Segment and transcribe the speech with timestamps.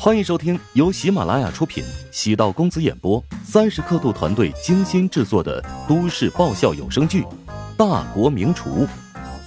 [0.00, 7.22] 欢迎收听由喜马拉雅出品、喜道公子演播、三十刻度团队精心制作的都市爆笑有声剧
[7.76, 8.86] 《大国名厨》，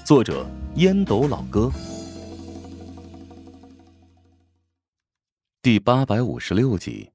[0.06, 0.46] 作者
[0.76, 1.72] 烟斗老哥，
[5.62, 7.10] 第八百五十六集。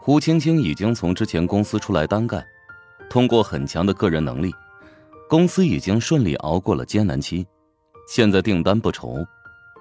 [0.00, 2.46] 胡青青已经从之前公司出来单干，
[3.10, 4.52] 通过很强的个人能力，
[5.28, 7.44] 公司已经顺利熬过了艰难期，
[8.08, 9.16] 现在订单不愁，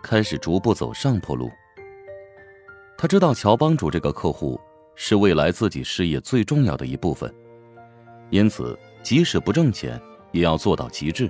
[0.01, 1.47] 开始逐步走上坡路。
[2.97, 4.59] 他知道乔帮主这个客户
[4.95, 7.33] 是未来自己事业最重要的一部分，
[8.29, 11.29] 因此即使不挣钱，也要做到极致。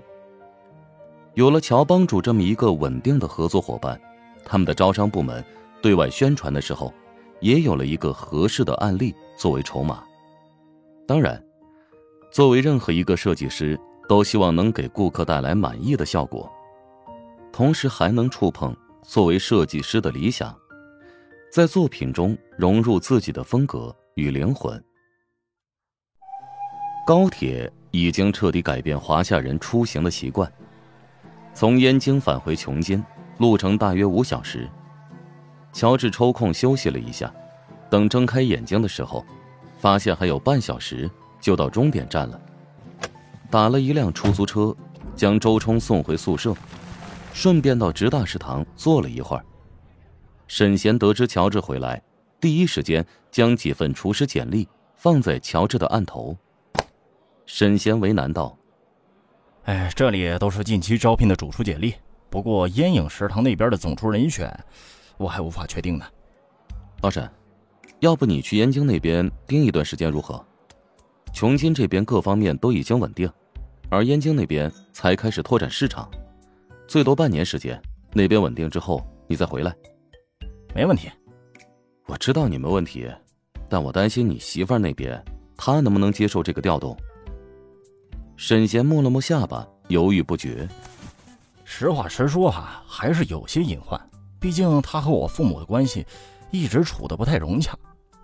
[1.34, 4.00] 有了乔帮主这么一个稳定的合作伙伴，
[4.46, 5.44] 他们的招商部门
[5.82, 6.94] 对外宣传的时候，
[7.40, 10.04] 也有了一个合适的案例作为筹码。
[11.08, 11.44] 当然，
[12.32, 13.77] 作为任何一个设计师，
[14.08, 16.50] 都希望能给顾客带来满意的效果，
[17.52, 20.55] 同时还能触碰作为设计师的理想。
[21.55, 24.84] 在作品中融入自己的风格与灵魂。
[27.07, 30.52] 高铁已经彻底改变华夏人出行的习惯。
[31.54, 33.02] 从燕京返回琼津，
[33.38, 34.70] 路程大约五小时。
[35.71, 37.34] 乔治抽空休息了一下，
[37.90, 39.26] 等睁开眼睛的时候，
[39.77, 42.41] 发现还有半小时就到终点站了。
[43.49, 44.76] 打了一辆出租车，
[45.16, 46.54] 将周冲送回宿舍，
[47.32, 49.46] 顺便到直大食堂坐了一会儿。
[50.48, 52.01] 沈贤得知乔治回来，
[52.40, 56.38] 第一时间将几份厨师简历放在乔治的案头。
[57.46, 58.57] 沈贤为难道
[59.66, 61.96] ：“哎，这里都是近期招聘的主厨简历，
[62.29, 64.51] 不过烟影食堂那边的总厨人选，
[65.18, 66.06] 我还无法确定呢。”
[67.01, 67.29] 老沈，
[68.00, 70.44] 要不你去燕京那边盯一段时间如何？
[71.34, 73.29] 琼金这边各方面都已经稳定，
[73.90, 76.09] 而燕京那边才开始拓展市场，
[76.88, 77.79] 最多半年时间。
[78.13, 79.75] 那边稳定之后，你再回来。
[80.75, 81.09] 没问题，
[82.06, 83.09] 我知道你没问题，
[83.69, 85.23] 但我担心你媳妇儿那边，
[85.56, 86.97] 她能不能接受这个调动？
[88.35, 90.67] 沈贤摸了摸下巴，犹豫不决。
[91.63, 93.97] 实话实说哈，还是有些隐患。
[94.38, 96.05] 毕竟他和我父母的关系
[96.51, 97.73] 一直处的不太融洽。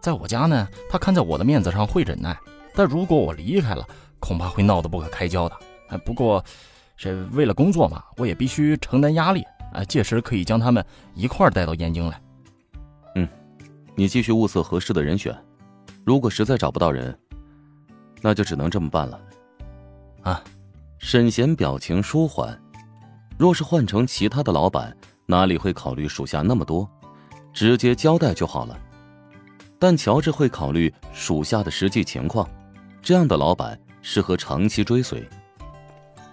[0.02, 2.38] 在我家呢，他看在我的面子上会忍耐，
[2.76, 3.88] 但如果我离开了，
[4.20, 5.56] 恐怕会闹得不可开交的。
[5.88, 6.44] 哎，不过，
[6.98, 9.42] 这为了工作嘛，我也必须承担压力。
[9.72, 12.22] 啊，届时可以将他们一块带到燕京来。
[13.96, 15.38] 你继续物色合适的人选，
[16.06, 17.18] 如果实在找不到人，
[18.22, 19.20] 那就只能这么办了。
[20.22, 20.42] 啊，
[20.98, 22.58] 沈贤表情舒缓。
[23.38, 26.90] 若是换成其他的老板，哪里会考虑属下那么多？
[27.54, 28.80] 直接交代就好了。
[29.78, 32.50] 但乔治会考虑属下的实际情况，
[33.02, 35.28] 这样的老板适合长期追随。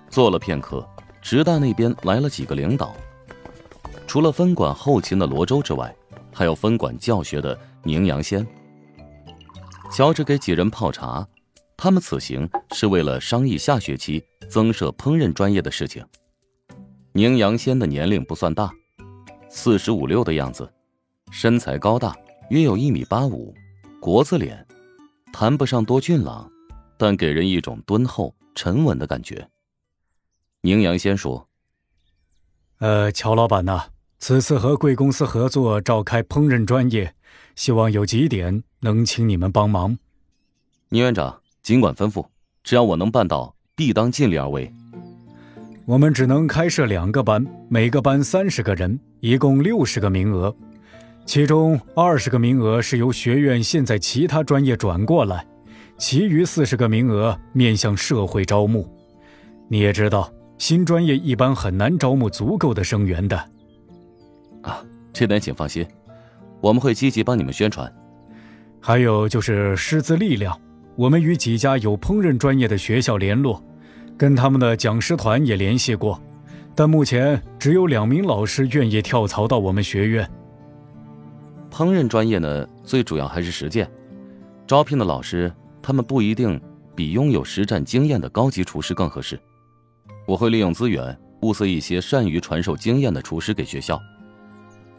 [0.09, 0.87] 坐了片刻，
[1.21, 2.95] 直大那边来了几个领导，
[4.07, 5.95] 除了分管后勤的罗周之外。
[6.39, 8.47] 还有分管教学的宁阳先。
[9.91, 11.27] 乔治给几人泡茶，
[11.77, 16.07] 他们此行是为了商议下学期增设烹饪专业的事情。
[17.11, 18.71] 宁阳先的年龄不算大，
[19.51, 20.73] 四十五六的样子，
[21.33, 22.17] 身材高大，
[22.51, 23.53] 约有一米八五，
[24.01, 24.65] 国字脸，
[25.33, 26.49] 谈不上多俊朗，
[26.97, 29.49] 但给人一种敦厚沉稳的感觉。
[30.61, 31.49] 宁阳先说
[32.79, 33.87] ：“呃，乔老板呐。”
[34.21, 37.15] 此次和贵公司合作召开烹饪专业，
[37.55, 39.97] 希望有几点能请你们帮忙。
[40.89, 42.27] 倪院长尽管吩咐，
[42.65, 44.73] 只要我能办到，必当尽力而为。
[45.87, 50.55] 我们只能开设两个班，每个班三十个人，一共六十个名额，
[51.25, 55.47] 其中二十个名额是由学院现在其他专业转过来，
[55.97, 58.87] 其余四十个名额面向社会招募。
[59.69, 63.51] 你也知道，新专业一般很难招募足够的生源的。
[64.63, 65.87] 啊，这点请放心，
[66.61, 67.93] 我们会积极帮你们宣传。
[68.81, 70.59] 还有就是师资力量，
[70.97, 73.63] 我们与几家有烹饪专业的学校联络，
[74.17, 76.21] 跟他们的讲师团也联系过，
[76.75, 80.29] 但目前只有两名老师愿意跳槽到我们学院。
[81.71, 83.91] 烹饪专业呢，最主要还是实践，
[84.67, 85.53] 招聘的老师
[85.83, 86.61] 他们不一定
[86.95, 89.39] 比拥有实战经验的高级厨师更合适。
[90.27, 94.01] 我会利用资源物色一些善于传授经验的厨师给学校。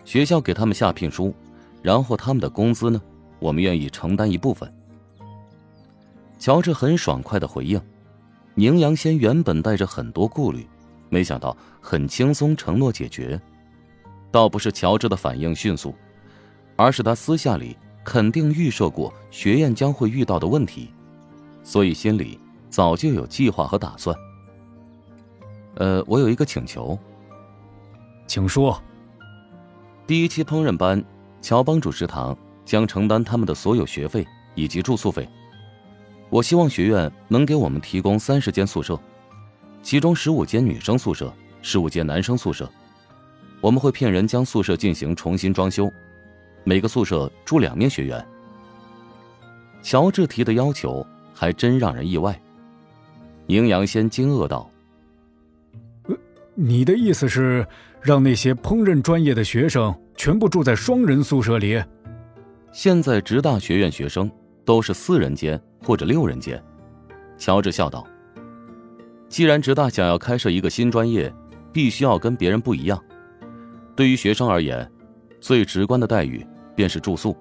[0.09, 1.31] 学校给他们下聘书，
[1.83, 2.99] 然后他们的工资呢，
[3.37, 4.67] 我们愿意承担一部分。
[6.39, 7.79] 乔治很爽快的回应，
[8.55, 10.67] 宁阳先原本带着很多顾虑，
[11.09, 13.39] 没想到很轻松承诺解决。
[14.31, 15.93] 倒不是乔治的反应迅速，
[16.75, 20.91] 而是他私下里肯定预设过学院将会遇到的问题，
[21.61, 24.17] 所以心里早就有计划和打算。
[25.75, 26.97] 呃，我有一个请求，
[28.25, 28.81] 请说。
[30.09, 31.05] 第一期烹饪班，
[31.39, 32.35] 乔帮主食堂
[32.65, 34.25] 将承担他们的所有学费
[34.55, 35.29] 以及住宿费。
[36.31, 38.99] 我希望学院能给我们提供三十间宿舍，
[39.83, 42.67] 其中十五间女生宿舍，十五间男生宿舍。
[43.61, 45.87] 我们会骗人将宿舍进行重新装修，
[46.63, 48.25] 每个宿舍住两名学员。
[49.83, 51.05] 乔治提的要求
[51.35, 52.41] 还真让人意外。
[53.45, 54.67] 宁阳先惊愕道
[56.61, 57.65] ：“你的意思是
[58.01, 61.81] 让那些烹饪专业的学生全部住在双人宿舍里？
[62.73, 64.29] 现在职大学院学生
[64.65, 66.61] 都是四人间或者六人间。”
[67.39, 68.05] 乔治笑道
[69.29, 71.33] ：“既然职大想要开设一个新专业，
[71.71, 73.01] 必须要跟别人不一样。
[73.95, 74.85] 对于学生而言，
[75.39, 76.45] 最直观的待遇
[76.75, 77.37] 便是住宿。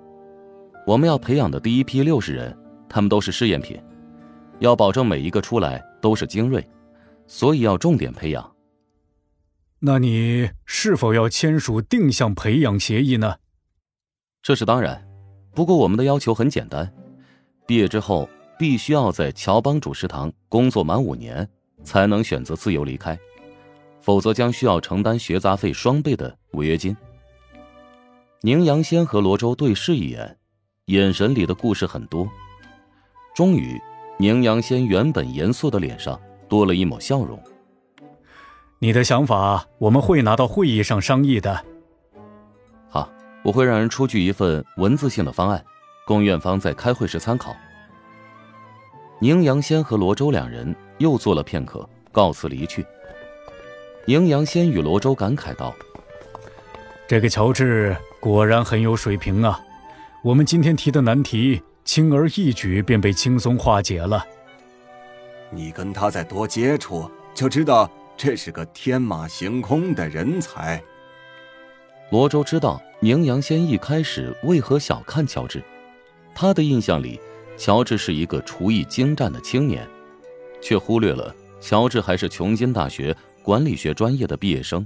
[0.86, 2.56] 我们要培养的第一批六十人，
[2.88, 3.76] 他们都是试验品。”
[4.60, 6.64] 要保证每一个出来都是精锐，
[7.26, 8.48] 所以要重点培养。
[9.80, 13.36] 那你是否要签署定向培养协议呢？
[14.42, 15.06] 这是当然，
[15.54, 16.92] 不过我们的要求很简单：
[17.64, 18.28] 毕业之后
[18.58, 21.48] 必须要在乔帮主食堂工作满五年，
[21.84, 23.16] 才能选择自由离开，
[24.00, 26.96] 否则将需要承担学杂费双倍的违约金。
[28.40, 30.38] 宁阳先和罗周对视一眼，
[30.86, 32.28] 眼神里的故事很多，
[33.34, 33.80] 终于。
[34.20, 37.40] 宁阳先原本严肃的脸上多了一抹笑容。
[38.80, 41.64] 你的想法我们会拿到会议上商议的。
[42.88, 43.10] 好，
[43.42, 45.64] 我会让人出具一份文字性的方案，
[46.06, 47.54] 供院方在开会时参考。
[49.18, 52.86] 宁阳仙和罗周两人又坐了片刻，告辞离去。
[54.04, 55.74] 宁阳仙与罗周感慨道
[57.08, 59.60] ：“这个乔治果然很有水平啊！
[60.22, 64.22] 我们今天提的难题。”轻而易举便被轻松化解了。
[65.48, 70.82] 你跟他再多接触，就知道这是个天马行空的人才。
[72.10, 75.62] 罗周知道宁阳先一开始为何小看乔治，
[76.34, 77.20] 他的印象里，
[77.56, 79.88] 乔治是一个厨艺精湛的青年，
[80.60, 84.84] 却忽略了乔治还是琼金大学管理学专业的毕业生。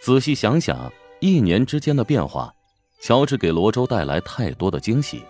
[0.00, 2.54] 仔细想想，一年之间的变化，
[3.00, 5.24] 乔治给罗周带来太多的惊喜。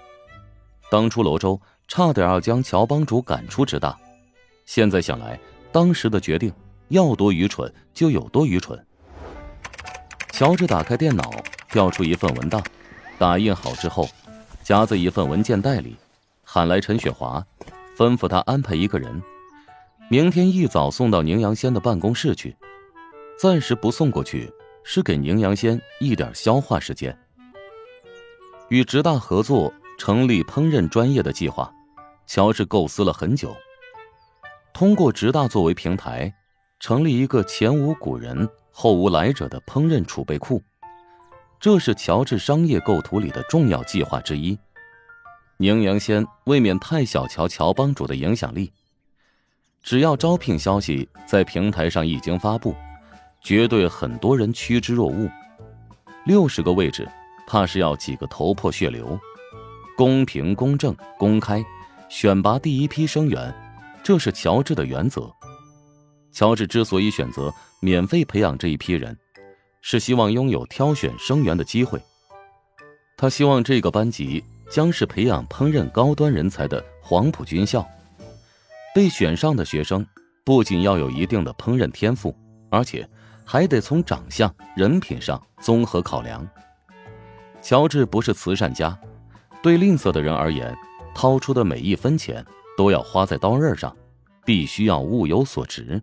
[0.91, 1.59] 当初罗周
[1.89, 3.97] 差点要将乔帮主赶出职大，
[4.67, 5.41] 现在想来，
[5.73, 6.53] 当时的决定
[6.89, 8.85] 要多愚蠢就有多愚蠢。
[10.33, 11.31] 乔治打开电脑，
[11.71, 12.63] 调出一份文档，
[13.19, 14.09] 打印好之后，
[14.63, 15.97] 夹在一份文件袋里，
[16.45, 17.45] 喊来陈雪华，
[17.97, 19.23] 吩咐他安排一个人，
[20.09, 22.57] 明天一早送到宁阳先的办公室去。
[23.39, 24.53] 暂时不送过去，
[24.85, 27.17] 是给宁阳先一点消化时间。
[28.69, 29.73] 与职大合作。
[29.99, 31.73] 成立烹饪专业的计划，
[32.27, 33.57] 乔治构思了很久。
[34.75, 36.31] 通过职大作为平台，
[36.79, 40.63] 成立一个前无古人后无来者的烹饪储备库，
[41.59, 44.59] 这是乔治商业构图里的重要计划之一。
[45.57, 48.71] 宁阳先未免太小瞧乔帮主的影响力，
[49.83, 52.75] 只要招聘消息在平台上一经发布，
[53.41, 55.31] 绝对很多人趋之若鹜。
[56.27, 57.09] 六十个位置，
[57.47, 59.19] 怕是要几个头破血流。
[59.97, 61.65] 公平、公正、公开，
[62.11, 63.55] 选拔第一批生源，
[64.03, 65.33] 这是乔治的原则。
[66.37, 67.51] 乔治之所以选择
[67.81, 69.17] 免费培养这一批人，
[69.81, 71.99] 是希望拥有挑选生源的机会。
[73.17, 77.89] 他希望这个班级将是培养烹饪高端人才的黄埔军校。
[78.95, 80.07] 被选上的学生
[80.45, 82.37] 不仅要有一定的烹饪天赋，
[82.69, 83.09] 而且
[83.43, 86.47] 还得从长相、人品上综合考量。
[87.63, 88.95] 乔治不是慈善家。
[89.63, 90.77] 对吝啬的人而言，
[91.15, 92.45] 掏出的每一分钱
[92.77, 93.97] 都要花在刀刃上，
[94.45, 96.03] 必须要物有所值。